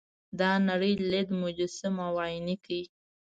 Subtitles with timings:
[0.39, 2.81] دا نړۍ لید مجسم او عیني کړي.